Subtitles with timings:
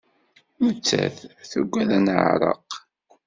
[0.65, 1.17] Nettat
[1.51, 2.71] tuggad ad neɛreq.